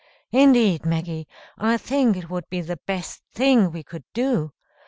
[0.31, 1.27] Indeed, Maggie,
[1.59, 4.51] I think it would be the best thing we could do.